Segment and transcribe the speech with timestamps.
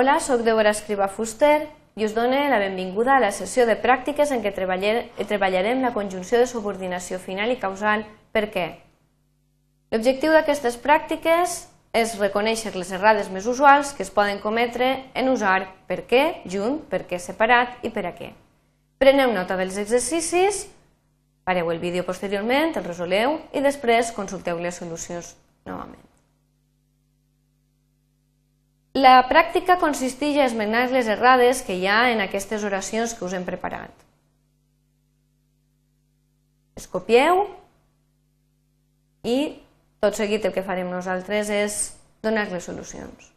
[0.00, 1.66] Hola, sóc Débora Escriba Fuster
[1.98, 6.38] i us dono la benvinguda a la sessió de pràctiques en què treballarem la conjunció
[6.38, 8.66] de subordinació final i causal per què.
[9.90, 11.56] L'objectiu d'aquestes pràctiques
[11.98, 16.78] és reconèixer les errades més usuals que es poden cometre en usar per què junt,
[16.86, 18.30] per què separat i per a què.
[19.02, 20.68] Preneu nota dels exercicis,
[21.42, 25.34] pareu el vídeo posteriorment, el resoleu i després consulteu les solucions
[25.66, 26.07] novament.
[28.98, 33.34] La pràctica consisteix a esmenar les errades que hi ha en aquestes oracions que us
[33.36, 33.92] hem preparat.
[36.78, 37.44] Es copieu
[39.28, 39.38] i
[40.02, 41.76] tot seguit el que farem nosaltres és
[42.24, 43.28] donar les solucions.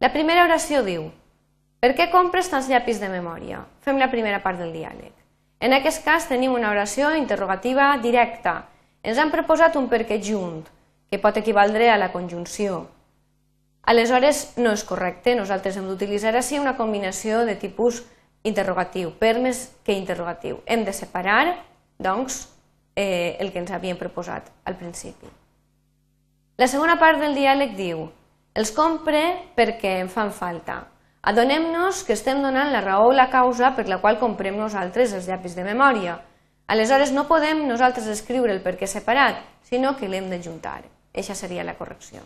[0.00, 1.10] La primera oració diu
[1.80, 3.62] Per què compres tants llapis de memòria?
[3.84, 5.12] Fem la primera part del diàleg.
[5.64, 8.54] En aquest cas tenim una oració interrogativa directa.
[9.02, 10.60] Ens han proposat un per què junt,
[11.08, 12.82] que pot equivaldre a la conjunció,
[13.82, 15.34] Aleshores, no és correcte.
[15.34, 18.02] Nosaltres hem d'utilitzar així una combinació de tipus
[18.46, 20.60] interrogatiu, per més que interrogatiu.
[20.66, 21.56] Hem de separar,
[21.98, 22.48] doncs,
[22.96, 25.28] eh, el que ens havíem proposat al principi.
[26.60, 28.08] La segona part del diàleg diu
[28.54, 29.20] els compre
[29.56, 30.82] perquè em fan falta.
[31.22, 35.28] Adonem-nos que estem donant la raó o la causa per la qual comprem nosaltres els
[35.28, 36.18] llapis de memòria.
[36.66, 40.82] Aleshores no podem nosaltres escriure el perquè separat, sinó que l'hem de juntar.
[41.12, 42.24] Eixa seria la correcció.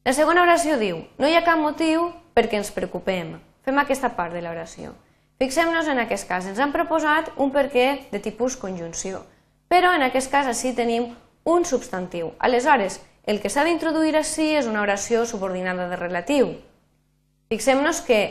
[0.00, 3.34] La segona oració diu, no hi ha cap motiu perquè ens preocupem.
[3.66, 4.94] Fem aquesta part de l'oració.
[5.40, 6.46] Fixem-nos en aquest cas.
[6.48, 9.20] Ens han proposat un perquè de tipus conjunció,
[9.68, 11.10] però en aquest cas així tenim
[11.44, 12.30] un substantiu.
[12.38, 12.96] Aleshores,
[13.28, 16.54] el que s'ha d'introduir així és una oració subordinada de relatiu.
[17.52, 18.22] Fixem-nos que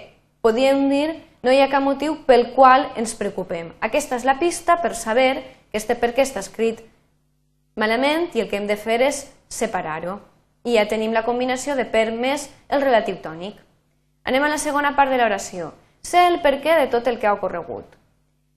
[0.42, 3.76] podíem dir no hi ha cap motiu pel qual ens preocupem.
[3.80, 6.82] Aquesta és la pista per saber que este per què està escrit
[7.78, 10.18] malament i el que hem de fer és separar-ho
[10.64, 13.56] i ja tenim la combinació de per més el relatiu tònic.
[14.26, 15.72] Anem a la segona part de l'oració.
[16.02, 17.86] Sé el per què de tot el que ha ocorregut.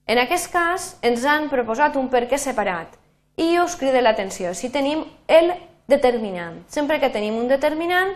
[0.05, 2.97] En aquest cas, ens han proposat un per què separat
[3.39, 4.53] i us crida l'atenció.
[4.53, 5.53] Si tenim el
[5.87, 6.63] determinant.
[6.67, 8.13] Sempre que tenim un determinant,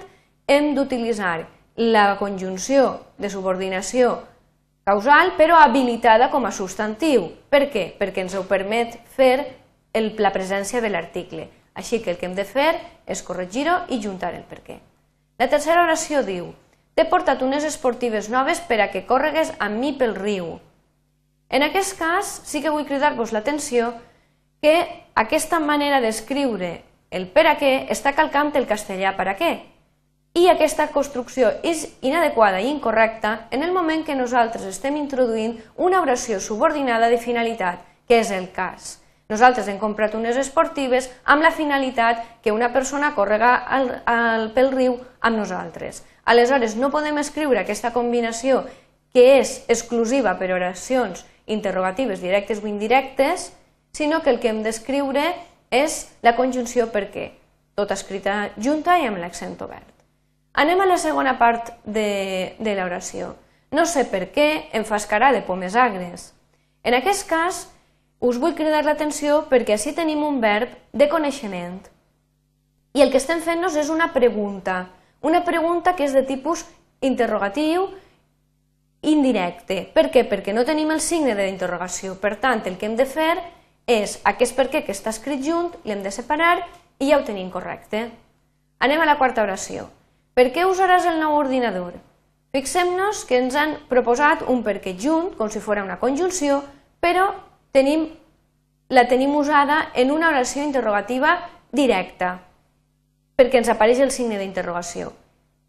[0.48, 1.48] hem d'utilitzar
[1.78, 4.18] la conjunció de subordinació
[4.88, 7.28] causal, però habilitada com a substantiu.
[7.52, 7.90] Per què?
[8.00, 9.36] Perquè ens ho permet fer
[9.94, 11.50] el, la presència de l'article.
[11.78, 12.72] Així que el que hem de fer
[13.06, 14.80] és corregir-ho i juntar el per què.
[15.38, 16.50] La tercera oració diu
[16.98, 20.56] T'he portat unes esportives noves per a que córregues amb mi pel riu.
[21.54, 23.92] En aquest cas, sí que vull cridar-vos l'atenció
[24.66, 24.74] que
[25.14, 26.72] aquesta manera d'escriure
[27.14, 29.52] el per a què està calcant el castellà per a què.
[30.34, 36.02] I aquesta construcció és inadequada i incorrecta en el moment que nosaltres estem introduint una
[36.02, 38.98] oració subordinada de finalitat, que és el cas.
[39.28, 44.72] Nosaltres hem comprat unes esportives amb la finalitat que una persona córrega al, al, pel
[44.72, 46.06] riu amb nosaltres.
[46.24, 48.64] Aleshores, no podem escriure aquesta combinació
[49.14, 53.52] que és exclusiva per oracions interrogatives directes o indirectes,
[53.92, 55.24] sinó que el que hem d'escriure
[55.72, 57.32] és la conjunció per què,
[57.76, 59.92] tota escrita junta i amb l'accent obert.
[60.58, 63.36] Anem a la segona part de, de l'oració.
[63.72, 66.32] No sé per què em fas cara de pomes agres.
[66.84, 67.68] En aquest cas,
[68.20, 71.80] us vull cridar l'atenció perquè així tenim un verb de coneixement.
[72.98, 74.88] I el que estem fent-nos és una pregunta,
[75.22, 76.66] una pregunta que és de tipus
[77.02, 77.90] interrogatiu
[79.06, 79.84] indirecte.
[79.94, 80.26] Per què?
[80.30, 82.16] Perquè no tenim el signe d'interrogació.
[82.22, 83.36] Per tant, el que hem de fer
[83.88, 86.58] és aquest per què que està escrit junt, l'hem de separar
[87.00, 88.08] i ja ho tenim correcte.
[88.82, 89.88] Anem a la quarta oració.
[90.34, 91.96] Per què usaràs el nou ordinador?
[92.54, 96.64] Fixem-nos que ens han proposat un per què junt, com si fos una conjunció,
[97.02, 97.30] però
[97.78, 98.10] tenim,
[98.90, 101.38] la tenim usada en una oració interrogativa
[101.72, 102.40] directa,
[103.38, 105.12] perquè ens apareix el signe d'interrogació.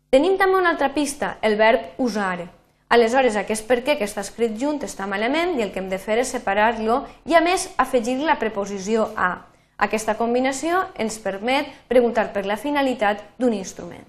[0.09, 2.49] Tenim també una altra pista, el verb usar.
[2.89, 5.99] Aleshores, aquest per què que està escrit junt està malament i el que hem de
[6.01, 9.45] fer és separar-lo i, a més, afegir la preposició a.
[9.77, 14.07] Aquesta combinació ens permet preguntar per la finalitat d'un instrument.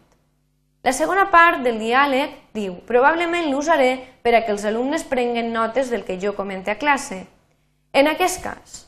[0.88, 3.92] La segona part del diàleg diu probablement l'usaré
[4.24, 7.26] per a que els alumnes prenguen notes del que jo comente a classe.
[7.92, 8.84] En aquest cas,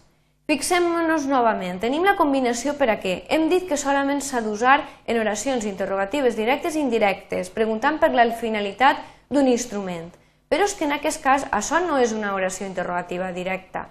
[0.46, 1.80] fixem-nos novament.
[1.82, 3.24] Tenim la combinació per a què?
[3.34, 4.78] Hem dit que solament s'ha d'usar
[5.10, 9.02] en oracions interrogatives directes i indirectes, preguntant per la finalitat
[9.34, 10.12] d'un instrument.
[10.52, 13.88] Però és que en aquest cas això no és una oració interrogativa directa,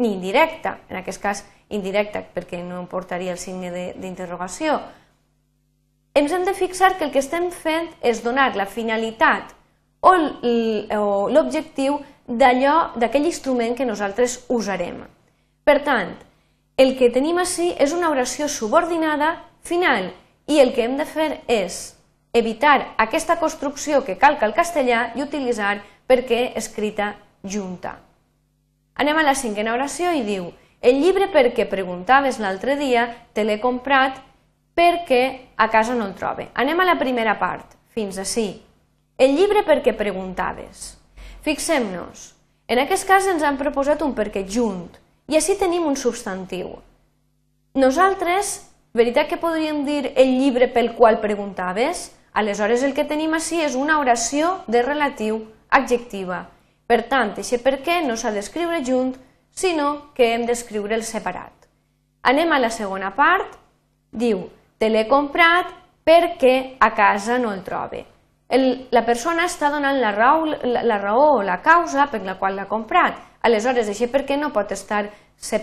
[0.00, 3.70] ni indirecta, en aquest cas indirecta perquè no portaria el signe
[4.00, 4.80] d'interrogació.
[6.16, 9.54] Ens hem de fixar que el que estem fent és donar la finalitat
[10.00, 15.02] o l'objectiu d'allò, d'aquell instrument que nosaltres usarem.
[15.64, 16.14] Per tant,
[16.80, 20.10] el que tenim així és una oració subordinada final
[20.48, 21.80] i el que hem de fer és
[22.32, 27.98] evitar aquesta construcció que calca el castellà i utilitzar perquè escrita junta.
[28.94, 30.50] Anem a la cinquena oració i diu
[30.80, 33.06] el llibre perquè preguntaves l'altre dia
[33.36, 34.16] te l'he comprat
[34.76, 36.48] perquè a casa no el trobe.
[36.54, 38.62] Anem a la primera part, fins a sí.
[39.20, 40.94] El llibre perquè preguntaves.
[41.44, 42.30] Fixem-nos,
[42.72, 44.86] en aquest cas ens han proposat un perquè junt
[45.28, 46.70] i així tenim un substantiu.
[47.76, 48.54] Nosaltres,
[48.96, 52.06] veritat que podríem dir el llibre pel qual preguntaves?
[52.32, 56.46] Aleshores el que tenim així és una oració de relatiu adjectiva.
[56.88, 59.12] Per tant, per què no s'ha d'escriure junt,
[59.52, 61.68] sinó que hem d'escriure'l separat.
[62.22, 63.52] Anem a la segona part.
[64.10, 64.46] Diu,
[64.78, 65.76] te l'he comprat
[66.08, 68.06] perquè a casa no el trobe.
[68.50, 72.36] El, la persona està donant la raó, la, la raó o la causa per la
[72.38, 73.20] qual l'ha comprat.
[73.46, 75.04] Aleshores, això per què no pot estar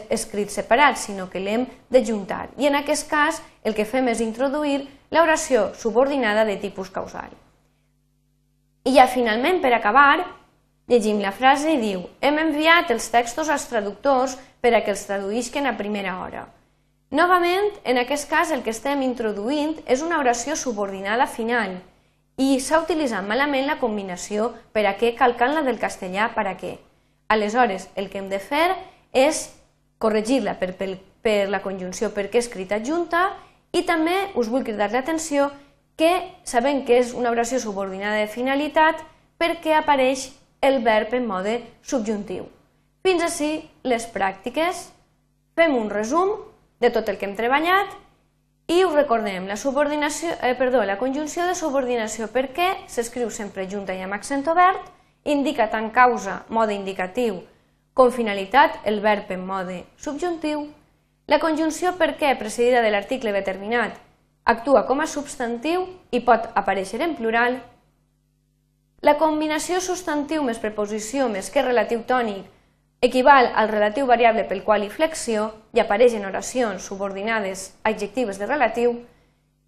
[0.09, 2.47] escrit separat, sinó que l'hem de juntar.
[2.57, 7.29] I en aquest cas, el que fem és introduir l'oració subordinada de tipus causal.
[8.87, 10.23] I ja finalment, per acabar,
[10.87, 15.03] Llegim la frase i diu Hem enviat els textos als traductors per a que els
[15.09, 16.45] traduïsquen a primera hora.
[17.11, 21.75] Novament, en aquest cas el que estem introduint és una oració subordinada final
[22.37, 26.55] i s'ha utilitzat malament la combinació per a què calcant la del castellà per a
[26.57, 26.77] què.
[27.33, 28.69] Aleshores, el que hem de fer
[29.11, 29.47] és
[29.97, 33.31] corregir-la per, per, per la conjunció perquè escrita junta
[33.73, 35.49] i també us vull cridar l'atenció
[35.97, 36.11] que
[36.45, 39.01] sabem que és una oració subordinada de finalitat
[39.41, 40.29] perquè apareix
[40.61, 42.45] el verb en mode subjuntiu.
[43.01, 43.49] Fins així
[43.83, 44.87] les pràctiques.
[45.57, 46.35] Fem un resum
[46.79, 47.97] de tot el que hem treballat
[48.67, 53.95] i us recordem, la, subordinació, eh, perdó, la conjunció de subordinació perquè s'escriu sempre junta
[53.95, 54.89] i amb accent obert,
[55.23, 57.39] indica tant causa, mode indicatiu,
[57.93, 60.67] com finalitat el verb en mode subjuntiu.
[61.27, 63.95] La conjunció perquè, precedida de l'article determinat,
[64.47, 67.57] actua com a substantiu i pot aparèixer en plural
[69.05, 72.47] la combinació substantiu més preposició més que relatiu tònic
[73.01, 78.49] equival al relatiu variable pel qual hi flexió i apareix en oracions subordinades adjectives de
[78.49, 78.95] relatiu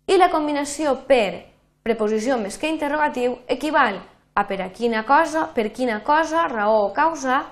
[0.10, 1.46] i la combinació per
[1.86, 4.00] preposició més que interrogatiu equival
[4.34, 7.44] a per a quina cosa, per quina cosa, raó o causa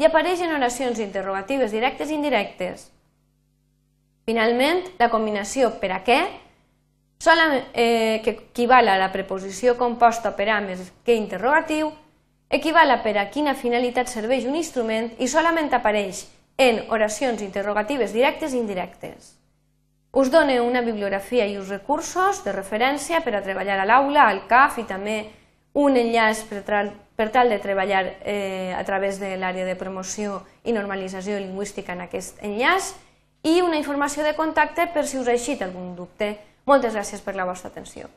[0.00, 2.88] i apareix en oracions interrogatives directes i indirectes.
[4.26, 6.20] Finalment, la combinació per a què
[7.22, 11.92] sola, eh, que equival a la preposició composta per a més que interrogatiu,
[12.52, 16.26] equival a per a quina finalitat serveix un instrument i solament apareix
[16.60, 19.38] en oracions interrogatives directes i indirectes.
[20.12, 24.44] Us done una bibliografia i uns recursos de referència per a treballar a l'aula, al
[24.46, 25.16] CAF i també
[25.72, 26.60] un enllaç per,
[27.16, 32.04] per tal de treballar eh, a través de l'àrea de promoció i normalització lingüística en
[32.04, 32.92] aquest enllaç
[33.48, 36.34] i una informació de contacte per si us ha eixit algun dubte.
[36.68, 38.12] Moltes gràcies per la vostra atenció.